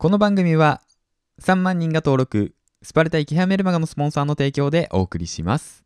[0.00, 0.80] この番組は
[1.42, 5.82] 3万人が登録スパルタイキハメルマガのスポンサーの提供でお送りします。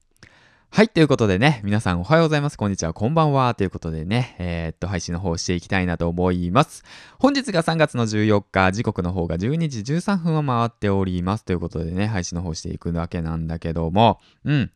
[0.69, 2.59] はいということでね皆さんおはようございます。
[2.59, 2.93] こんにちは。
[2.93, 3.55] こんばんは。
[3.55, 6.85] ということでねえー、っと配信の方していきたいなと思います。
[7.19, 11.47] 本日が3月の14日時刻の方が12時13分を回っております。
[11.47, 14.21] ということでね配信の方していくわけなんだけども。
[14.45, 14.71] うん。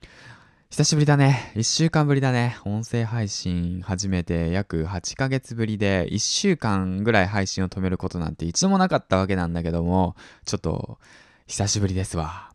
[0.69, 1.53] 久しぶりだね。
[1.55, 2.59] 1週間ぶりだね。
[2.65, 10.99] 音声配信始めて約8ヶ月ぶりで、1週間ぐらい配信を止めることなんて一度もなかったわけなんだけども、ちょっと、
[11.47, 12.51] 久しぶりですわ。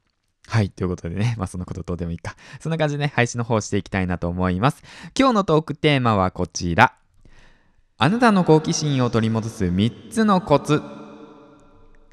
[0.46, 0.70] はい。
[0.70, 2.36] ということでね、まあそのことどうでもいいか。
[2.60, 4.84] そんな感じでね、配信の方していきたいなと思います。
[5.18, 6.94] 今日のトークテーマはこちら。
[7.98, 10.82] あなたの好奇心を取り戻す3つのコツ。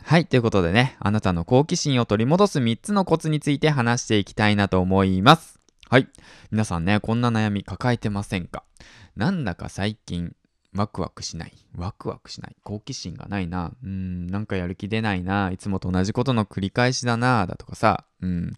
[0.05, 0.27] はい。
[0.27, 5.58] ということでね、あなたの好奇心を取り戻す3つのコツについて話していきたいなと思います。
[5.91, 6.09] はい。
[6.51, 8.63] 皆さんね、こんな悩み抱えてませんか？
[9.17, 10.37] なんだか最近、
[10.75, 11.53] ワクワクしない。
[11.75, 12.57] ワクワクしない。
[12.63, 13.73] 好奇心がないな。
[13.83, 15.51] うん、なんかやる気出ないな。
[15.51, 17.47] いつもと同じことの繰り返しだな。
[17.47, 18.05] だとかさ。
[18.21, 18.53] うん。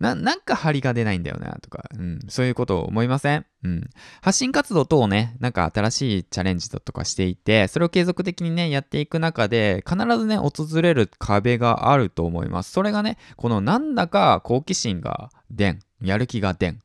[0.00, 1.56] な、なんか張りが出ないんだよな。
[1.62, 1.84] とか。
[1.96, 2.18] うん。
[2.28, 3.46] そういうことを思いません？
[3.62, 3.90] うん。
[4.20, 12.72] 発信活動等をね、なんか新しいチャレンジだとかしていて、それを継続的にね、やっていく中で、必ずね、訪れる壁があると思います。
[12.72, 15.78] それがね、このなんだか好奇心が出ん。
[16.04, 16.80] やる気が出ん。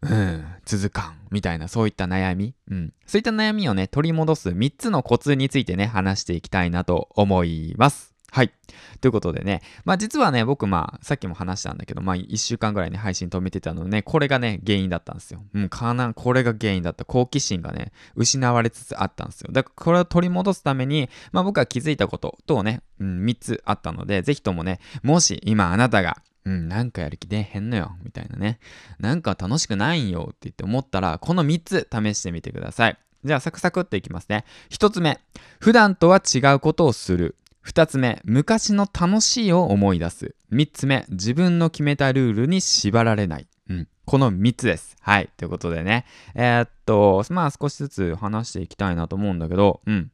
[0.00, 1.18] うん、続かん。
[1.30, 2.54] みたいな、そういった悩み。
[2.70, 2.92] うん。
[3.06, 8.14] そういった悩みをね、取り戻す3つのコツについてね、話していきたいなと思います。
[8.30, 8.52] はい。
[9.00, 15.42] ということでね、まあ実はね、僕まあさっきも話したんだけど、まあ1週間ぐらいね、配信止めてたのね、これがね、原因だったんですよ。
[15.54, 17.06] うん、かな、これが原因だった。
[17.06, 19.48] 好奇心がね、失われつつあったんですよ。
[19.50, 28.58] だからこれを取り戻すために、まあ僕は気づいたこととね、うん、3つあったので、ぜひともね、もし今あなたがうん、なんかやる気出へんのよ、みたいなね。
[28.98, 32.98] なんか楽しくないんよって言って思ったら、この3つ試してみてください。
[33.24, 34.44] じゃあ、サクサクっていきますね。
[34.70, 35.20] 1つ目、
[35.60, 37.36] 普段とは違うことをする。
[37.66, 40.34] 2つ目、昔の楽しいを思い出す。
[40.52, 43.48] 3つ目、自分の決めたルールに縛られない。
[43.68, 43.88] うん。
[44.06, 44.96] この3つです。
[45.00, 45.28] はい。
[45.36, 46.06] ということでね。
[46.34, 50.10] えー、っと、まあ少しずつ話していきたいなと思うんだけど、うん。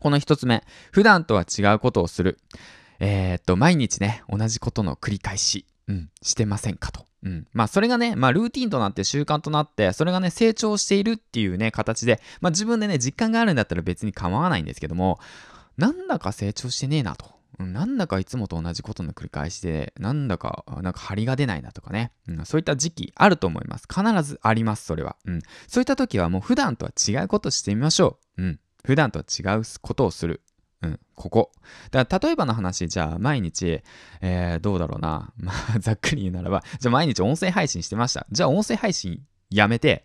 [0.00, 2.38] この1つ目、普段とは違うことをする。
[3.04, 7.04] えー、っと、毎日ね、同じことの繰り返し、うん、してませんかと。
[7.24, 7.46] うん。
[7.52, 15.18] まあ、それがね、まあ、ルーティンとなって習慣となって、それがね、成長しているっていうね、形で、まあ、自分でね、実感があるんだったら別に構わないんですけども、
[15.76, 17.26] なんだか成長してねえなと。
[17.58, 23.86] なんだかいつもと同じことの繰り返しで、なんだか、なんか張りが出ないなとかね、うん、そういった時期あると思います。
[23.92, 25.16] 必ずあります、それは。
[25.26, 25.42] うん。
[25.66, 28.42] そういった時はもう普段とは違うことしてみましょう。
[28.42, 28.60] うん。
[28.84, 30.42] 普段とは違うことをする。
[30.82, 31.52] うん、ここ。
[31.90, 33.82] だから例えばの話、じゃあ毎日、
[34.20, 35.32] えー、どうだろうな。
[35.38, 38.26] まあ、ざっくり言うならば、じゃあ毎日音声配信してました。
[38.30, 40.04] じゃあ音声配信やめて、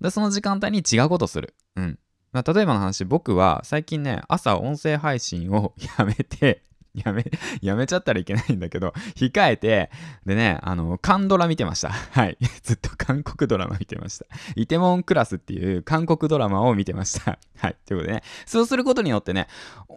[0.00, 1.54] でその時間帯に違うことする。
[1.76, 1.98] うん。
[2.32, 6.64] まあ、例えばの話、僕は最近ね、朝音声配信を やめて、
[6.94, 7.24] やめ、
[7.60, 9.90] やめちゃったらいけないんだけど、控えて、
[10.24, 11.90] でね、あの、韓ドラ見てました。
[12.12, 12.38] はい。
[12.62, 14.26] ずっと韓国ドラマ見てました。
[14.54, 17.38] イテモンクラスっていう韓国ドラマを見てました。
[17.58, 17.76] はい。
[17.84, 19.48] ということでね、そうすることによってね、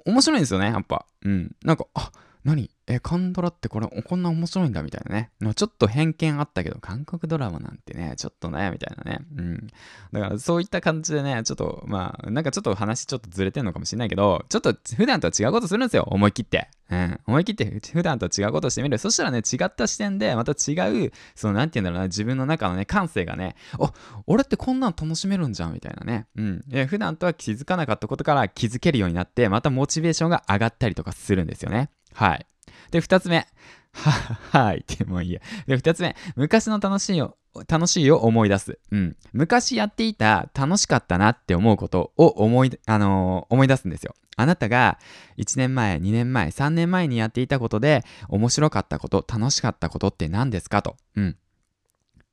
[0.06, 1.06] 面白いんですよね、やっぱ。
[1.24, 1.56] うん。
[1.64, 2.12] なんか、あ、
[2.48, 2.72] 何？
[2.90, 5.54] え、カンドラってこれ、こんな面白いんだみたいなね。
[5.56, 9.26] ちょっと偏見あったけど、韓国ドラマなんてね、ちょっとね、みたいなね。
[9.36, 9.68] うん。
[10.14, 16.70] だからそういった感じでね、ちょっと、まあ、なんかちょっと話ちょっとずれてんのかもしれないけど、ちょっと普段とは違うことするんですよ、思い切って。
[16.90, 17.20] うん。
[17.28, 18.98] 思い切って普段とは違うことしてみる。
[18.98, 23.92] そしたらね、違った視点で、また違う、その、なんて言うんだろうな、自分の中のね、感性がね、あ、
[24.26, 26.28] 俺ってこんなん楽しめるんじゃん、みたいなね。
[26.38, 26.64] うん。
[26.88, 31.90] 普段とは気づかなかったことから気づけるようになって、またモチベーションが上がったりとかするんですよね。
[32.18, 32.48] はい。
[32.90, 33.46] で、二つ目。
[33.94, 34.12] は、
[34.52, 34.80] はい。
[34.80, 35.40] ってもいいや。
[35.68, 36.16] で、二つ目。
[36.36, 38.80] 昔の楽しいを、楽しいを思い出す。
[38.92, 39.16] うん。
[39.34, 44.16] 昔やっていた楽しかったなって思うことを思い、あのー、思い出すんですよ。
[44.36, 44.98] あなたが
[45.38, 50.96] 1年前、2年前、3年前にやっていたことで面白かったこと、楽しかったことって何ですかと。
[51.16, 51.38] うん。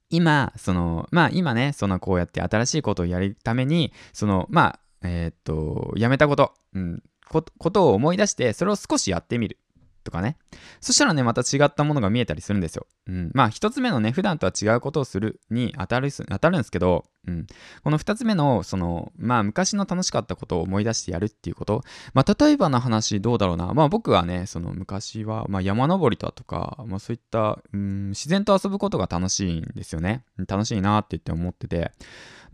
[0.09, 9.59] 今、その、まあ今ね、そのこうやって新しいことをやるために、その、まあ、えー、っと、やめたこと、うん、ことを思い出して、それを少しやってみる。
[10.05, 10.37] とかね。
[10.81, 12.87] そしたらね、また違ったものが見えたりするんですよ。
[13.07, 13.31] うん。
[13.35, 17.47] まあ、一つ目のね、普段とは違うことをするに当たる、当たるんですけど、うん。
[17.83, 21.83] この二つ目の、その、まあ、昔の楽しかったことを思い出してやるっていうこと。
[22.13, 23.73] まあ、例えばの話、どうだろうな。
[23.73, 30.25] まあ、僕はね、その、昔は、まあ、山登りだとか、まあ、そういった、うん、自然と遊ぶことが楽しいんですよね。
[30.47, 31.93] 楽しいなって言って思ってて。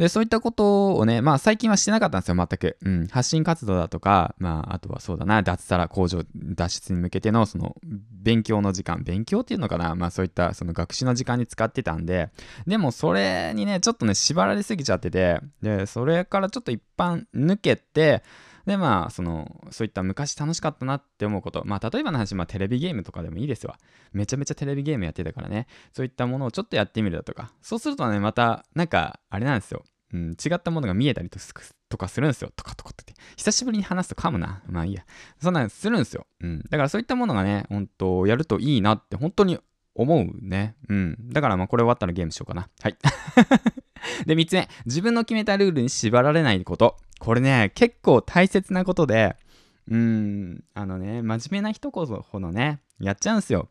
[0.00, 2.78] で、そういったことをね、まあ最近はしてなかったんですよ、全く。
[2.82, 3.06] うん。
[3.08, 12.30] 発信活動だとか、まああとはそうだな、脱サラ工場脱出に向けてのその勉強の時間、勉強っていうのかな、まあそういったその学習の時間に使ってたんで、
[12.66, 18.22] でもそれにね、ちょっとね、縛られすぎちゃってて、で、それからちょっと一般抜けて、
[18.66, 23.78] で、まあ、その、そういった昔楽しかったなって思うこと、まあ、例えばの話、まあ、テレビゲームとかでもいいですわ。
[24.12, 29.82] めちゃめちゃテレビゲームやってたからね、そういったものをちょっとやってみるだとか、そうするとね、また、なんか、あれなんですよ。
[30.12, 31.38] うん、違ったものが見えたりと
[31.96, 32.50] かするんですよ。
[32.56, 33.14] とかとかって。
[33.36, 34.62] 久しぶりに話すと噛むな。
[34.68, 35.04] まあいいや。
[35.40, 36.26] そんなんするんですよ。
[36.40, 36.62] うん。
[36.68, 39.58] だからそういったものがね、本当やるといいなって本当に
[39.94, 40.74] 思うね。
[40.88, 41.16] うん。
[41.30, 42.68] だからまあこれ終わったらゲームしようかな。
[42.80, 42.96] はい。
[44.26, 44.68] で、3つ目。
[44.86, 46.96] 自分の決めたルールに縛られないこと。
[47.18, 49.36] これね、結構大切なことで、
[49.88, 53.68] うん、あのね、真面目な人こそほどね、やっちゃうんすよ。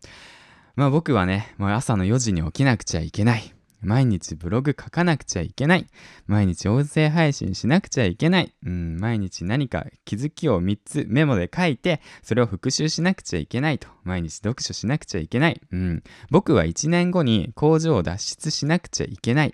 [0.76, 3.54] まあ僕はね、もう朝の4時に起きなくちゃいけない。
[3.82, 5.88] 毎日ブログ書かなくちゃいけない。
[6.28, 8.54] 毎日音声配信しなくちゃいけない。
[8.66, 13.88] うん、毎日何か気づきを3つメモで書いて、それを復習しなくちゃいけないと。
[14.04, 15.62] 毎日読書しなくちゃいけない。
[15.72, 19.54] うん、僕は1年後に工場を脱出しなくちゃいけない。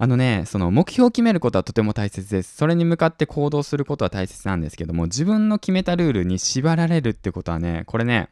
[0.00, 2.56] あのね、その目標を決めることはとても大切です。
[2.56, 8.30] それに向かって行動することは大切なんですけども、自分の決めたルールに縛られるってことはね、これね、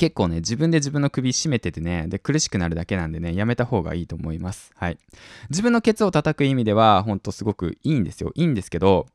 [0.00, 4.72] 結構ね、自分で自分の首絞めててね、で、苦しくなるだけなんでね、やめた方がいいと思います。
[4.74, 4.98] はい。
[5.50, 8.32] 自分のケツを叩く意味では、ほんとすごくいいんですよ。
[8.34, 9.08] いいんですけど、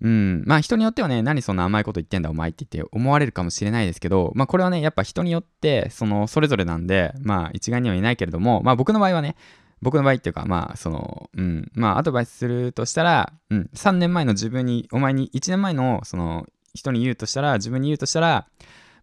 [0.00, 9.34] うん、まあ人によってはね、何そんな甘いこと言ってんだお前って言って思われるかもしれないですけど、まあこれはね、やっぱ人によって、その、それぞれなんで、まあ一概にはいないけれども、まあ僕の場合はね、
[9.82, 18.46] 僕の場合っていうか、まあ、その、うん、まあ、アドバイスするとしたら、うん、3年前の自分に、お前に、1年前の、その、人に言うとしたら、自分に言うとしたら、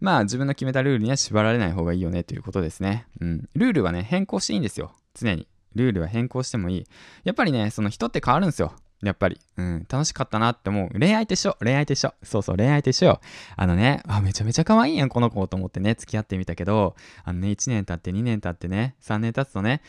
[0.01, 3.07] まあ自分の決めたルールには縛られない方がいいよねということですね。
[3.21, 3.49] うん。
[3.55, 4.93] ルールはね、変更していいんですよ。
[5.13, 5.47] 常に。
[5.75, 6.87] ルールは変更してもいい。
[7.23, 8.73] やっぱりね、その人って変わるんですよ。
[9.01, 9.39] やっぱり。
[9.57, 9.85] うん。
[9.89, 10.99] 楽しかったなって思う。
[10.99, 11.57] 恋愛と一緒。
[11.61, 12.13] 恋愛と一緒。
[12.23, 13.21] そうそう、恋愛と一緒よ。
[13.55, 19.81] あのね、あ、めちゃめちゃ可愛いやん、この子と思ってね、付き合ってみたけど、あのね、1年経って2年経ってね、3年経つとね、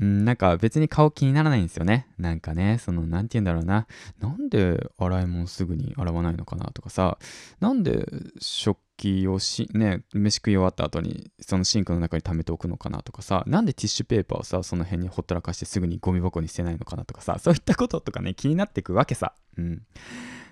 [0.00, 2.08] うん、なんか別に顔気にならないんですよね。
[2.18, 3.86] なんかね、その、なんて言うんだろうな。
[4.20, 7.18] なんで洗い物すぐに洗わないのかなとかさ、
[7.60, 8.06] なんで
[8.40, 19.34] 食器をし、ね、飯食い終わった後に、そのシンクの中に溜めておくのかなとかさ、なんでティッシュペーパーをさ、その辺にほったらかしてすぐにゴミ箱に捨てないのかなとかさ、そういったこととかね、気になってくわけさ。
[19.56, 19.82] うん。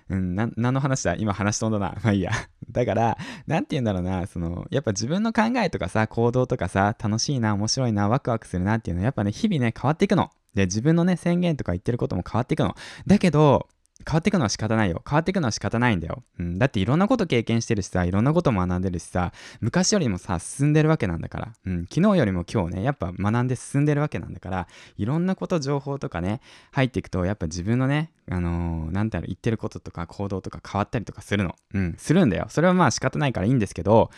[0.09, 1.15] うん、な、何の話だ？
[1.15, 1.97] 今話飛んだな。
[2.03, 2.31] まあいいや。
[2.71, 3.17] だから、
[3.47, 10.29] なんて言うんだろうな、その、やっぱ自分の考えとかさ、行動とかさ、楽しいな、面白いな、ワクワクするなっていうのは、やっぱね、日々ね、変わっていくの。
[10.53, 12.75] で、自分のね、宣言とか言ってることも変わっていくの。
[13.07, 13.67] だけど、
[14.07, 15.01] 変わっていくのは仕方ないよ。
[15.07, 16.23] 変わっていくのは仕方ないんだよ。
[16.39, 21.53] うん、だっていろんなこと経験してるしさ、いろんなこと学んでるしさ、昔よりもさ、進んでるわけなんだから。
[21.65, 24.67] うん、昨日よりも今日ね、やっぱ学んで進んでるわけなんだから、
[24.97, 26.41] いろんなこと、情報とかね、
[26.71, 31.55] 入っていくと、やっぱ自分のね、あのー、なんていうの、言ってることとか行動とか変わったりとかするの。
[31.73, 32.45] うん、するんだよ。
[32.49, 34.09] それはまあ仕方ないからいいんですけど、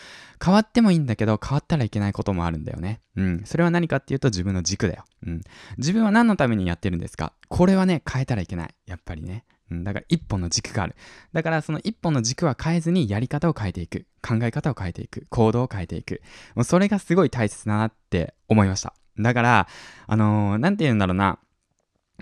[0.43, 3.01] 変わってもいいんだけど、変わったらいけないこともあるんだよね。
[3.15, 5.03] うん、それは何かっていうと自分の軸だよ。
[5.25, 5.41] うん、
[5.77, 7.33] 自分は何のためにやってるんですか？
[7.47, 8.75] これはね、変えたらいけない。
[8.85, 9.43] やっぱりね。
[9.69, 10.95] うん、だから一本の軸がある。
[11.33, 14.05] だからその一本の軸は変えずにやり方を変えていく。
[14.21, 15.27] 考え方を変えていく。
[15.29, 16.21] 行動を変えていく。
[16.55, 18.93] もうそれがすごい大切だなって思いました。
[19.19, 19.67] だから、
[20.05, 21.39] あのー、なんて言うんだろうな。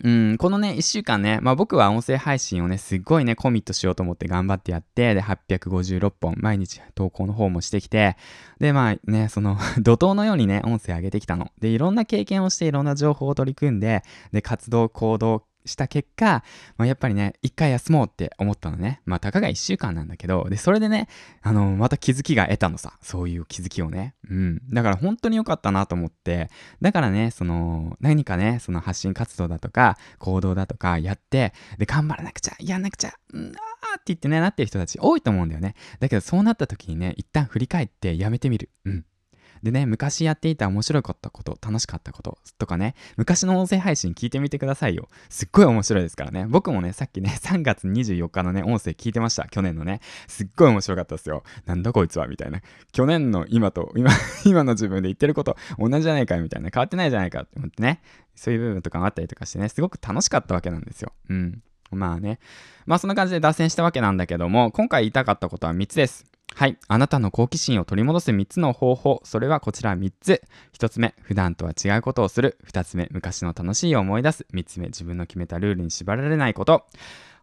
[0.03, 8.17] うん、このね、1週間ね、まあ僕は音声配信をね、すっごいね、コミットしようと思って頑張ってやって、で、856本、毎日投稿の方もしてきて、
[8.59, 11.51] で、まあね、その 怒涛のようにね、音声上げてきたの。
[11.61, 14.03] で、いろんな経験をして、いろんな情報を取り組んで、
[14.33, 16.43] で、活動、行動、した結果、
[16.77, 19.01] まあ、やっぱりね、一回休もうって思ったのね。
[19.05, 21.07] まあ、たかが一週間なんだけど、で、それでね、
[21.41, 22.97] あの、また気づきが得たのさ。
[23.01, 24.15] そういう気づきをね。
[24.29, 24.61] うん。
[24.71, 26.49] だから本当に良かったなと思って、
[26.81, 33.51] だからね、その、何かね、その発信活動だとか、行動だとかやって、で、頑張らなくちゃ、やんなくちゃ、うん、あーっ
[33.97, 35.75] て言ってね、なってる人たち多いと思うんだよね。
[35.99, 38.69] だけど、そうなった時にね、一旦振り返ってやめてみる。
[38.85, 39.05] うん。
[39.65, 45.07] でね、昔やっていた面白かったこと、楽しかったこととかね、昔の音声配信聞いてみてくださいよ。
[45.27, 46.45] すっごい面白いですからね。
[46.47, 49.47] 僕もね、さっきね、3月24日のね、音声聞いてました。
[49.47, 50.01] 去年のね。
[50.27, 51.41] すっごい面白かったですよ。
[51.65, 52.61] なんだこいつはみたいな。
[52.91, 54.11] 去年の今と、今、
[54.45, 56.69] 今の自分で言ってること同じじゃないかみたいな。
[56.71, 58.01] 変わってないじゃないかって思ってね。
[58.35, 61.11] そういう部分とかもあったりとかしてね、すごく楽しかったわけなんですよ。
[61.27, 61.63] うん。
[61.89, 62.37] まあね。
[62.85, 66.34] まあそんな感じで脱線したわけなんだけども、今回言いたかったことは3つです。
[66.53, 66.77] はい。
[66.87, 69.21] あなたの好奇心を取り戻す3つの方法。
[69.25, 70.41] それはこちら3つ。
[70.77, 72.57] 1つ目、普段とは違うことをする。
[72.71, 74.45] 2つ目、昔の楽しいを思い出す。
[74.53, 76.85] 3つ目、自分の決めたルールに縛られないこと。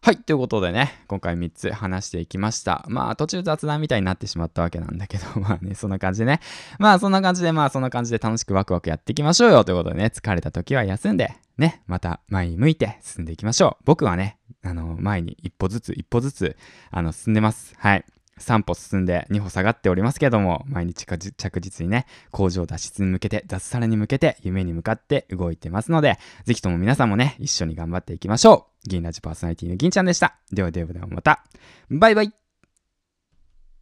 [0.01, 0.17] はい。
[0.17, 2.83] ということでね、今回3つ話していきました。
[2.89, 6.41] まあ、途中雑談みたいになってしまったわけなんだけど、 まあね、そんな感じでね。
[6.77, 9.63] まあ、そんな感じで、まあ、そんな感じで楽しくワクワクやっていきましょうよ。
[9.63, 13.83] ということでね、疲れた時は休んで、ね、また前に向いて進んでいきましょう。
[13.85, 16.57] 僕はね、あの、前に一歩ずつ一歩ずつ、
[16.91, 17.73] あの、進んでます。
[17.77, 18.03] はい。
[18.39, 28.89] 3歩進んで2歩下がっておりますけども、毎日着実にね、工場脱出に向けて、脱サラに向けて、夢に向かって動いてますので、ぜひとも皆さんもね、一緒に頑張っていきましょう。
[28.89, 30.37] 銀ラジパーソナリティの銀ちゃんでした。
[30.51, 31.43] ではではではまた。
[31.89, 32.42] バイバイ